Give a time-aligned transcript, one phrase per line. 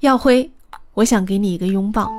[0.00, 0.50] 耀辉，
[0.94, 2.10] 我想给你一个拥抱。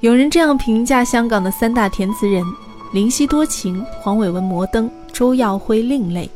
[0.00, 2.44] 有人这样评价香港的三大填词人：
[2.92, 6.28] 林夕多情，黄伟文摩登，周耀辉另类。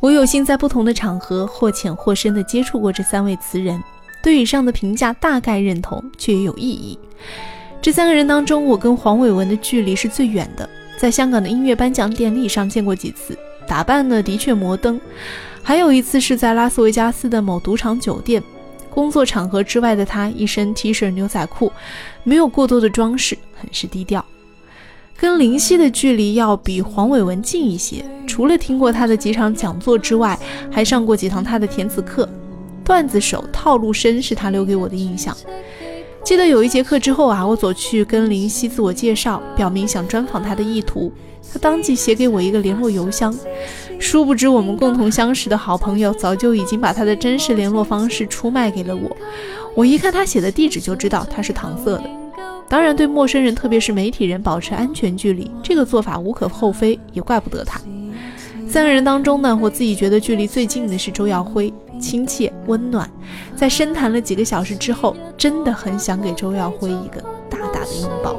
[0.00, 3.80] 我有幸在不同的场合或浅或深地接触过这三位词人，
[4.20, 6.98] 对以上的评价大概认同，却也有异议。
[7.80, 10.68] 这三个人当中，我跟黄伟文的距离是最远的，
[10.98, 15.00] 在香港的音乐颁奖典礼上见过几次，打扮呢的确摩登，
[15.62, 18.42] 还有一次是在拉斯维加斯的某赌场酒店。
[18.88, 21.70] 工作场合之外的他，一身 T 恤牛仔裤，
[22.24, 24.24] 没有过多的装饰，很是低调。
[25.16, 30.38] 跟林夕的距离要比黄伟文近一些，除了听过他的几场讲座之外，
[30.70, 32.28] 还上过几堂他的填词课。
[32.84, 35.36] 段子手、套路深是他留给我的印象。
[36.28, 41.10] 记得有一节课之后啊，我走去跟林夕自我介绍，表明想专访他的意图，
[41.50, 43.34] 他当即写给我一个联络邮箱。
[43.98, 49.16] 殊不知，我们共同相识的好朋友早就已经把他的真实联络方式出卖给了我。
[49.74, 52.04] 我一看他写的地址，就知道他是搪塞的。
[52.68, 57.80] 当然，对陌生人，特别是媒体人，保持安全距离，这个做法无可厚非，也怪不得他。
[58.68, 63.10] 三个人当中呢，我自己觉得距离最近的是周耀辉，亲切温暖。
[63.56, 68.36] 在深谈了几个小时之后，真的很想给周耀辉一个大大的拥抱。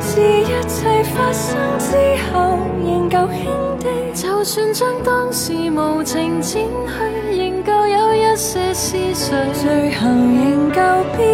[0.00, 1.96] 是一切发生之
[2.30, 3.46] 后，仍旧轻
[3.80, 3.86] 的。
[4.14, 9.14] 就算将当时无情剪去，仍旧有一些思绪，
[9.54, 10.80] 最后仍旧
[11.16, 11.26] 变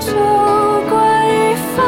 [0.00, 0.12] 做
[0.88, 0.96] 桂
[1.74, 1.82] 花。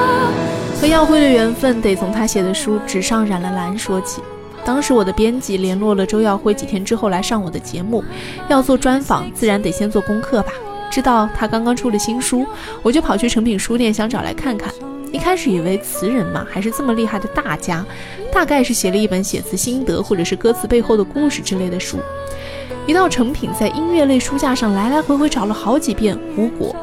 [0.80, 4.22] 和耀辉的缘分得从他写的书《纸上染了蓝》说起。
[4.64, 8.04] 当时我的编辑联络了周耀辉，几天之后来上我的节目，
[8.48, 10.52] 要做专访，自然得先做功课吧。
[10.88, 12.46] 知道他刚刚出了新书，
[12.80, 14.72] 我就跑去诚品书店想找来看看。
[15.10, 17.84] 一开始以为词人嘛，还是这么厉害的大家，
[18.32, 21.98] 大概是写了一本写词心得，或者是歌词背后的故事之类的书。
[22.86, 26.76] 一到成品，在音乐类书架上来来回回找了好几遍，无果。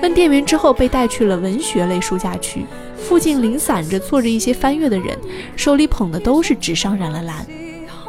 [0.00, 2.66] 问店员之后，被带去了文学类书架区，
[3.02, 5.18] 附近零散着坐着一些翻阅的人，
[5.56, 7.46] 手里捧的都是纸上染了蓝。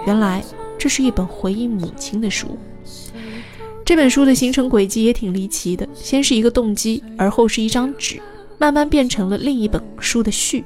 [0.06, 0.44] 原来
[0.78, 2.58] 这是一本回忆母亲的书。
[3.84, 8.22] 这本书的形成轨迹也挺离奇的，先是一个动机，而后是一张纸。
[8.58, 10.64] 慢慢变成了另一本书的序，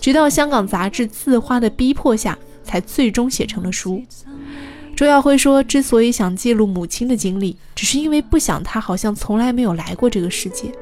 [0.00, 4.02] 直到香港杂志自花的逼迫下，才最终写成了书。
[4.96, 10.72] 周耀辉说：“之所以想记录母亲的经历，只是因为不想她好像从来没有来过这个世界。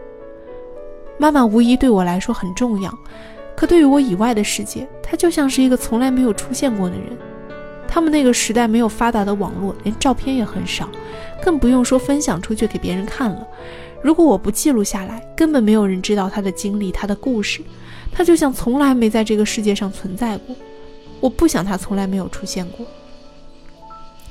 [1.18, 2.96] 妈妈无疑对我来说很重要，
[3.56, 7.16] 可对于我以外的世界，她就像是一个从来没有出现过的人。
[7.86, 10.88] 他们那个时代没有发达的网络，连照片也很少，
[11.42, 13.46] 更不用说分享出去给别人看了。”
[14.00, 17.60] 如果我不记录下来，根本没有人知道他的经历，他的故事。
[18.12, 20.54] 他就像从来没在这个世界上存在过。
[21.18, 22.86] 我不想他从来没有出现过。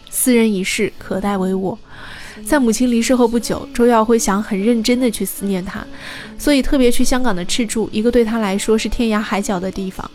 [0.10, 1.78] 斯人已逝，可待为我。
[2.46, 5.86] 在母亲离世后不久，周耀辉想很认真的去思念她，
[6.38, 10.10] 所以特别去香港的赤柱，一个对他来说是天涯海角的地方。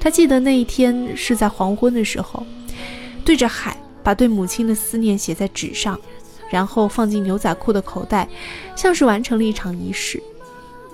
[0.00, 2.46] 他记得那一天是在黄昏的时候，
[3.24, 5.98] 对着海，把对母亲的思念写在纸上。
[6.50, 8.26] 然后放进牛仔裤的口袋，
[8.74, 10.18] 像是完成了一场仪式。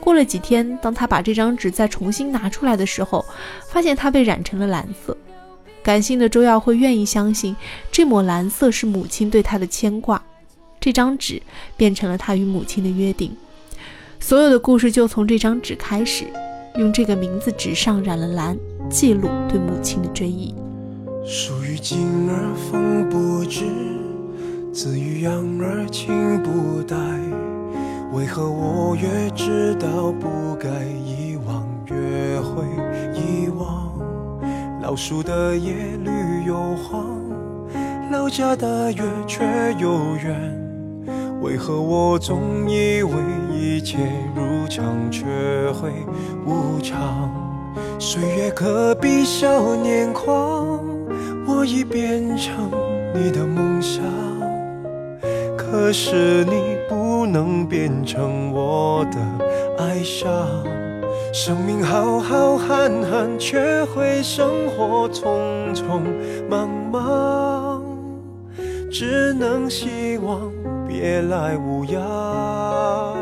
[0.01, 3.25] 过了几天，当他把这张纸再重新拿出来的时候，
[3.69, 5.17] 发现它被染成了蓝色。
[5.81, 7.55] 感性的周耀辉愿意相信，
[7.93, 10.21] 这抹蓝色是母亲对他的牵挂。
[10.84, 11.41] 这张纸
[11.78, 13.34] 变成了他与母亲的约定。
[14.21, 16.27] 所有的故事就从这张纸开始，
[16.77, 18.55] 用这个名字纸上染了蓝，
[18.91, 20.55] 记录对母亲的追忆。
[21.25, 23.65] 属于今儿风不知。
[24.75, 26.12] 子欲养而亲
[26.43, 26.95] 不待，
[28.12, 32.62] 为何我越知道不该遗忘，越会
[33.15, 33.91] 遗忘？
[34.83, 35.72] 老树的叶
[36.05, 37.06] 绿又黄，
[38.12, 39.43] 老家的月却
[39.81, 40.61] 又圆，
[41.44, 43.12] 为何我总以为
[43.53, 43.99] 一切
[44.34, 45.27] 如常，却
[45.72, 45.91] 会
[46.47, 47.31] 无常？
[47.99, 50.81] 岁月可比少年狂，
[51.47, 52.71] 我已变成
[53.15, 54.03] 你的梦想。
[55.54, 59.19] 可是你不能变成我的
[59.84, 60.48] 哀伤，
[61.30, 66.01] 生命浩浩瀚瀚，却会生活匆匆
[66.48, 67.84] 忙忙，
[68.91, 70.51] 只能希望
[70.97, 73.17] 别来无恙。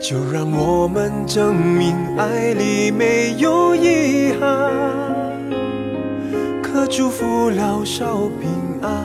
[0.00, 4.70] 就让我们证明爱里没有遗憾，
[6.62, 8.48] 可祝福老少平
[8.80, 9.04] 安。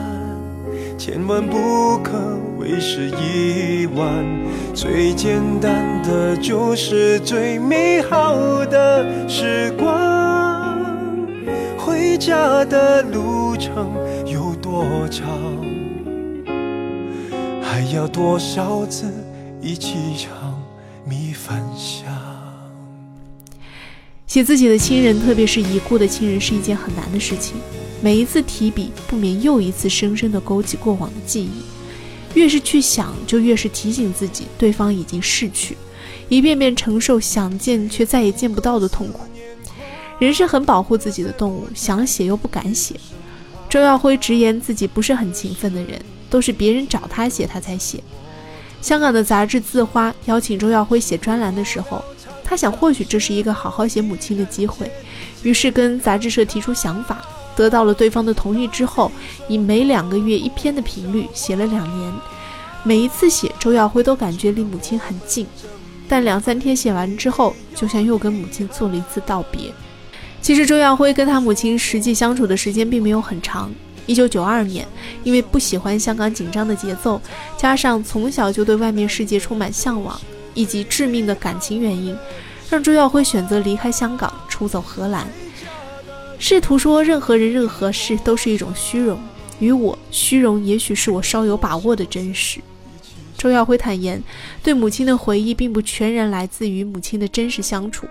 [0.96, 2.12] 千万不可
[2.56, 4.24] 为时已晚，
[4.72, 10.86] 最简单的就是最美好的时光。
[11.76, 13.88] 回家的路程
[14.24, 15.26] 有多长？
[17.78, 19.06] 还要多少次
[19.62, 20.60] 一起尝
[21.06, 22.12] 米饭香？
[24.26, 27.54] 写自己的亲人，特别是已故的亲人，是一件很难的事情。
[28.00, 31.62] 每一次提笔，不免又一次深深地勾起过往的记忆。
[32.34, 35.76] 越是去想，就越是提醒自己，对方已经逝去，
[36.28, 39.20] 一遍遍承受想见却再也见不到的痛苦。
[40.18, 42.96] 人是很保护自己的动物，想写又不敢写。
[43.68, 48.02] 周耀辉直言自己不是很勤奋的人，都是别人找他写，他才写。
[48.80, 52.02] 香港的杂志《字花》邀请周耀辉写专栏的时候，
[52.44, 54.90] 他想或许这是一个好好写母亲的机会，
[55.42, 57.20] 于是跟杂志社提出想法。
[57.56, 59.10] 得到了对方的同意之后，
[59.48, 62.12] 以每两个月一篇的频率写了两年。
[62.84, 65.44] 每一次写，周耀辉都感觉离母亲很近，
[66.08, 69.72] 但两三天写完之后，就像又跟母亲做了一次道别。
[70.40, 73.72] 其实，周耀辉跟他母亲实际相处的时间并没有很长。
[74.08, 74.88] 一九九二年，
[75.22, 77.20] 因为不喜欢香港紧张的节奏，
[77.58, 80.18] 加上从小就对外面世界充满向往，
[80.54, 82.16] 以及致命的感情原因，
[82.70, 85.28] 让周耀辉选择离开香港，出走荷兰。
[86.38, 89.20] 试图说任何人、任何事都是一种虚荣，
[89.58, 92.60] 与我虚荣也许是我稍有把握的真实。
[93.36, 94.22] 周耀辉坦言，
[94.62, 98.06] 对母亲的回忆并不全然来自于母亲的真实相处，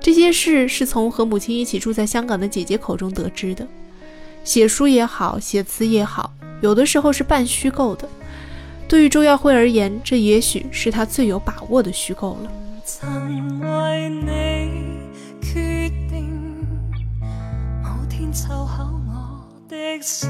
[0.00, 3.68] 这些事是从和母亲一起住在香港的姐姐口中得知的。
[4.44, 8.08] 写书也好，写词也好，有的时候是半虚构的。
[8.88, 12.50] 对于周耀辉而言，这也许是他最有把握的虚构了。
[18.30, 20.28] 凑巧我的生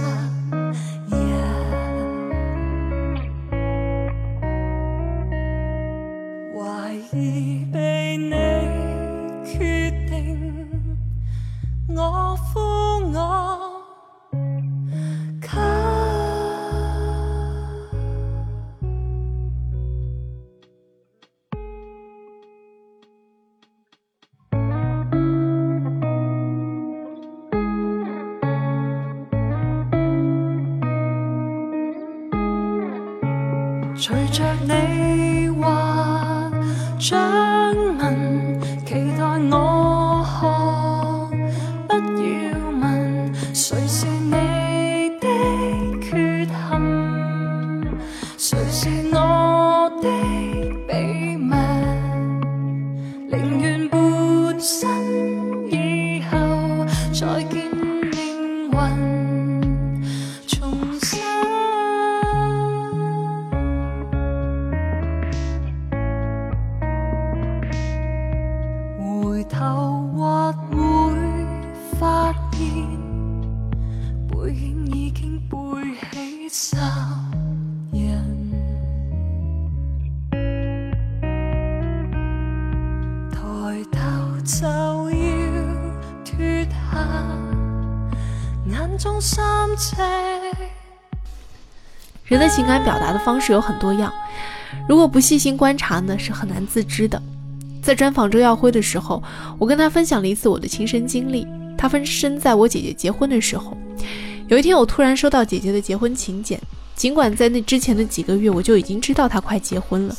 [34.00, 36.48] 随着你画
[92.58, 94.12] 情感表达的方式有很多样，
[94.88, 97.22] 如果不细心观察呢，是很难自知的。
[97.80, 99.22] 在专访周耀辉的时候，
[99.60, 101.46] 我跟他分享了一次我的亲身经历。
[101.76, 103.78] 他分身在我姐姐结婚的时候。
[104.48, 106.60] 有一天，我突然收到姐姐的结婚请柬，
[106.96, 110.16] 尽管在那之前的几个月我就已经知道她快结婚了，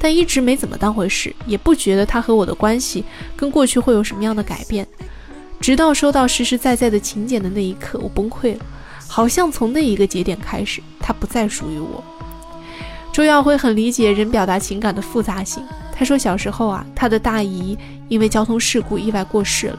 [0.00, 3.04] 但一直没怎么当回事，也不觉得她和我的关系
[3.36, 4.84] 跟过去会有什么样的改变。
[5.60, 8.64] 直到收到实实在在的请柬的那一刻，我崩溃了。
[9.08, 12.02] 好像从那一个节点开始，他不再属于我。
[13.12, 15.62] 周耀辉很理解人表达情感的复杂性。
[15.90, 19.78] 他说，小时候啊，他的大姨因为交通事故意外过世了。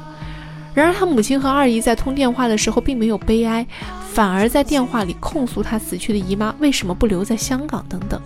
[0.73, 3.65] 然而，他母亲和二姨在通电话的时候并没有悲哀，
[4.11, 8.19] 反而在电话里控诉他死去的姨妈为什么不留在香港等等。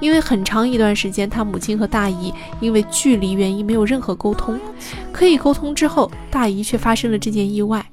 [0.00, 4.58] 因为很长一段时间，他母亲和大姨因为距离原因没有任何沟通。
[5.10, 7.84] 可以沟通之后，大姨却发生了这件意外。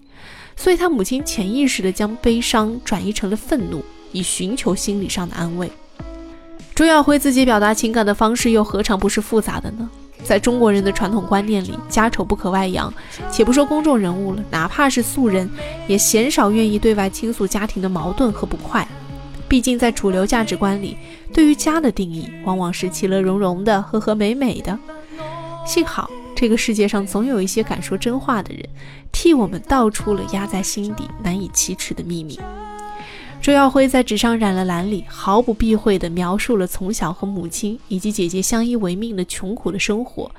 [0.56, 5.70] 所以，他母亲潜意识地将悲伤转移成了愤怒，以寻求心理上的安慰。
[6.74, 9.90] 周耀辉自己表达情感的方式又何尝不是复杂的呢？
[10.24, 12.92] 在中国人的传统观念里，家丑不可外扬。
[13.32, 15.48] 且不说公众人物了，哪怕是素人，
[15.88, 18.88] 也鲜少愿意对外倾诉家庭的矛盾和不快。
[19.48, 20.98] 毕竟，在主流价值观里，
[21.32, 24.78] 对于家的定义往往是其乐融融的、和和美美的。
[25.66, 26.10] 幸好。
[26.36, 28.68] 这个世界上总有一些敢说真话的人，
[29.12, 32.38] 替我们道出了压在心底难以启齿的秘密。
[33.42, 40.32] 周耀辉在纸上染了蓝里，毫不避讳地描述了从小和母亲以及姐姐相依为命的穷苦的生活，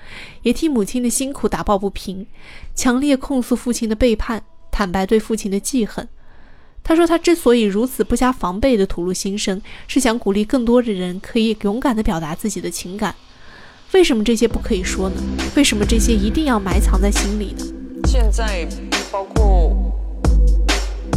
[0.42, 2.26] 也替母亲的辛苦打抱不平，
[2.74, 6.08] 强烈控诉父亲的背叛，坦白对父亲的记恨。
[6.82, 13.14] 他说，他之所以如此不加防备地吐露心声，是想鼓励更多的人可以勇敢地表达自己的情感。
[13.92, 15.16] 为什么这些不可以说呢？
[15.56, 17.64] 为什么这些一定要埋藏在心里呢？
[18.06, 18.66] 现在
[19.10, 19.74] 包括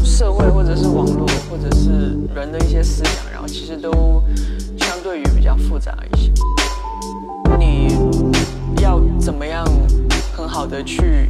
[0.04, 1.90] 社会，或者是网络，或者是
[2.34, 4.24] 人的一些思想，然后其实都
[4.78, 6.32] 相对于比较复杂一些。
[7.58, 7.98] 你
[8.82, 9.66] 要怎么样
[10.34, 11.30] 很好的去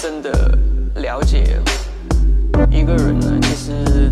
[0.00, 0.58] 真的
[0.96, 1.60] 了解
[2.70, 3.38] 一个人呢？
[3.42, 4.10] 其实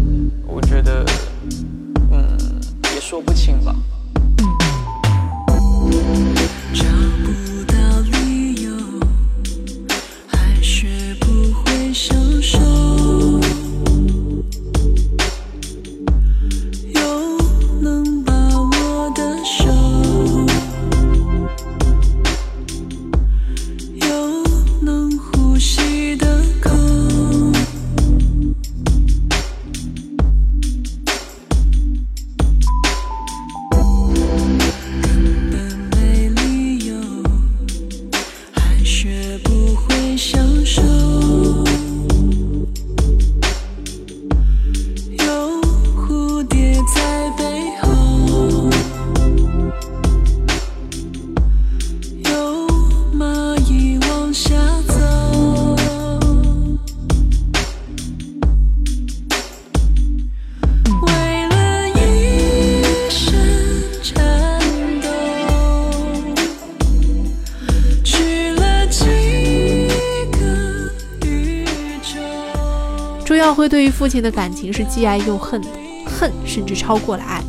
[73.51, 75.61] 周耀辉对于父亲的感情是既爱又恨，
[76.07, 77.43] 恨甚至超过了爱。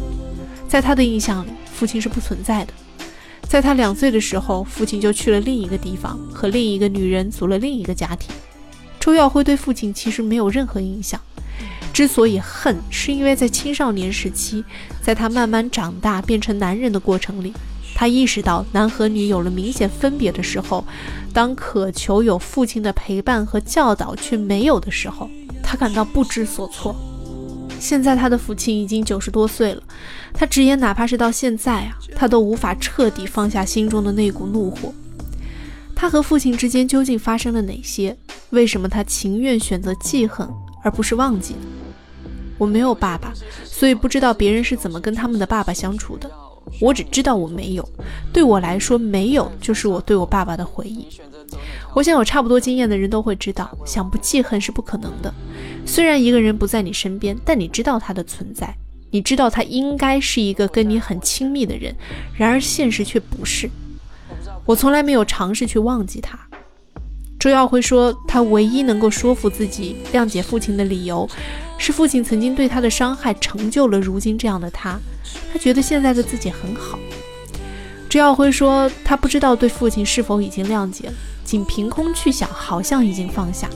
[0.67, 2.73] 在他的印象里，父亲是不存在的。
[3.43, 8.33] 在他两岁的时候，父亲就去了另一个地方，和另一个女人组了另一个家庭。
[8.99, 11.21] 周耀辉对父亲其实没有任何印象。
[11.93, 14.65] 之所以恨，是因为在青少年时期，
[15.03, 17.53] 在他慢慢长大变成男人的过程里，
[17.93, 20.83] 他意识到男和女有了明显分别的时候，
[21.31, 25.29] 当渴求有父亲的陪伴和教导却没有的时候，
[25.71, 26.93] 他感到不知所措。
[27.79, 29.81] 现在他的父亲已经九十多岁了，
[30.33, 34.93] 他直言，哪怕是到现在啊，他都无法彻底放下心中的那股怒火。
[35.95, 38.17] 他和父亲之间究竟发生了哪些？
[38.49, 40.45] 为什么他情愿选择记恨
[40.83, 41.59] 而不是忘记呢？
[42.57, 43.31] 我没有爸爸，
[43.63, 46.29] 所以不知道别人是怎么跟他们的爸爸相处的。
[46.81, 47.89] 我只知道我没有，
[48.33, 51.07] 对我来说，没有就是我对我爸爸的回忆。
[51.93, 55.33] 我想有差不多经验的人都会知道，想不记恨是不可能的。
[55.85, 58.73] 虽然一个人不在你身边，但你知道他的存在，
[59.11, 61.93] 你知道他应该是一个跟你很亲密的人，
[62.37, 63.69] 然而现实却不是。
[64.65, 66.39] 我从来没有尝试去忘记他。
[67.39, 71.27] 周耀辉说，他唯一能够说服自己谅解父亲的理由，
[71.79, 74.99] 是父亲曾经对他的伤害成就了如今这样的他。
[75.51, 76.99] 他觉得现在的自己很好。
[78.07, 83.69] 周耀辉说，他不知道对父亲是否已经谅解了，仅凭空去想，好像已经放下。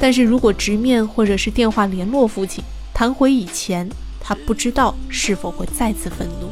[0.00, 2.62] 但是如果直面或者是电话联络父亲，
[2.94, 3.88] 谈回以前，
[4.20, 6.48] 他不知道是否会再次愤怒。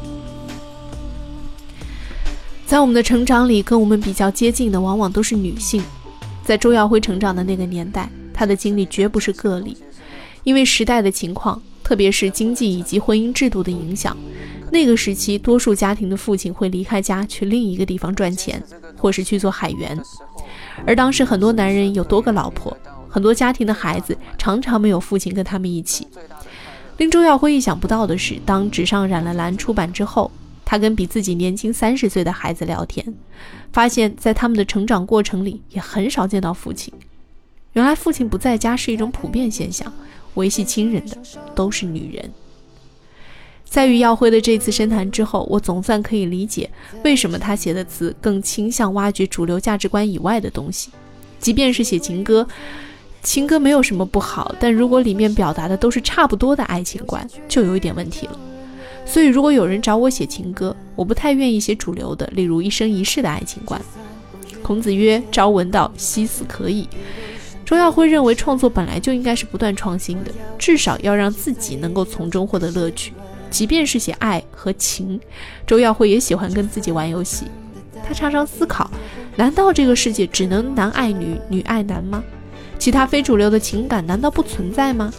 [2.65, 5.81] 在我们的成长里，跟我们比较接近的往往都是女性。
[6.43, 9.77] 在周耀辉成长的那个年代，他的经历绝不是个例，
[10.43, 14.15] 因为时代的情况，特别是经济以及婚姻制度的影响，
[14.71, 18.61] 那个时期多数家庭的父亲会离开家去另一个地方赚钱，
[18.97, 19.97] 或是去做海员。
[20.85, 22.75] 而当时很多男人有多个老婆，
[23.09, 26.07] 很多家庭的孩子常常没有父亲跟他们一起。
[26.97, 30.31] 令周耀辉意想不到的是，当《纸上染了蓝》出版之后，
[30.65, 33.13] 他跟比自己年轻三十岁的孩子聊天，
[33.71, 36.93] 发现，在他们的成长过程里，也很少见到父亲。
[37.73, 39.91] 原来，父亲不在家是一种普遍现象，
[40.33, 41.17] 维系亲人的
[41.53, 42.31] 都是女人。
[43.69, 46.69] 在与耀辉的这次深谈之后，我总算可以理解
[47.03, 50.89] 为什么他写的词更倾向挖掘主流价值观以外的东西。
[51.39, 52.47] 即便是写情歌，
[53.21, 58.39] 情歌没有什么不好，但如果里面表达的都是差不多的爱情观，就有一点问题了。
[59.05, 63.79] 所以，如果有人找我写情歌，我不太愿意写主流的，例如一生一世的爱情观。
[64.63, 66.89] 孔子曰：“朝闻道，夕死可矣。”
[67.63, 73.13] 周耀辉认为，创作本来就应该是不断创新的，至少要让自己能够从中获得乐趣。
[73.49, 75.19] 即便是写爱和情，
[75.65, 77.45] 周耀辉也喜欢跟自己玩游戏。
[78.07, 78.89] 他常常思考：
[79.35, 82.23] 难道这个世界只能男爱女，女爱男吗？
[82.79, 85.11] 其他非主流的情感难道不存在吗？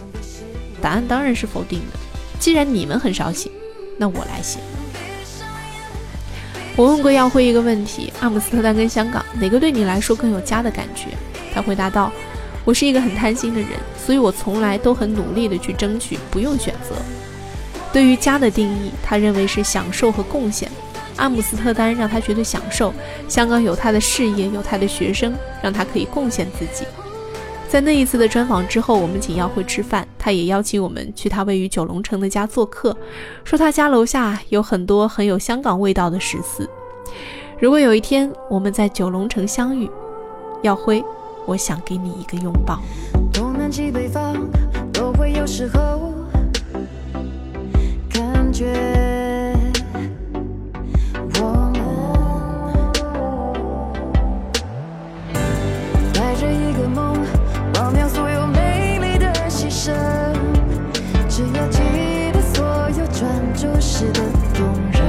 [0.81, 1.99] 答案当然是否定的。
[2.39, 3.51] 既然你们很少写，
[3.97, 4.59] 那我来写。
[6.75, 11.09] 我问过耀辉一个问题：阿姆斯特丹跟香港哪个对你来说更有家的感觉？
[11.53, 12.09] 他回答道：
[12.63, 16.95] 我是一个很贪心的人，所以我从来都很努力的去争取不用选择。
[17.91, 20.69] 对于家的定义，他认为是享受和贡献。
[21.17, 22.93] 阿姆斯特丹让他觉得享受，
[23.27, 26.85] 香港有他的事业，有他的学生，让他可以贡献自己。
[27.67, 32.95] 在那一次的专访之后，我们请耀辉吃饭，他也邀请我们去他位于九龙城的家做客，
[33.43, 36.69] 说他家楼下有很多很有香港味道的食肆。
[37.59, 39.89] 如果有一天我们在九龙城相遇，
[40.63, 41.03] 耀辉，
[41.45, 42.79] 我想给你一个拥抱。
[43.33, 44.35] 东南西北方
[44.93, 46.13] 都会有时候
[48.59, 48.65] 觉
[51.35, 51.79] 我们
[56.13, 57.15] 带着一个梦，
[57.75, 59.93] 忘掉所有美丽的牺牲，
[61.29, 61.79] 只要记
[62.33, 62.65] 得所
[62.99, 64.19] 有专注时的
[64.53, 64.99] 动人。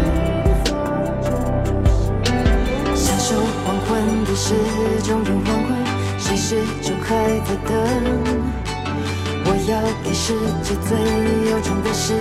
[2.94, 3.34] 享受
[3.66, 4.54] 黄昏的时
[5.02, 5.74] 钟黄昏，
[6.20, 7.08] 谁时钟还
[7.40, 7.74] 在等？
[9.42, 10.96] 我要给世界最
[11.50, 12.14] 由衷的诗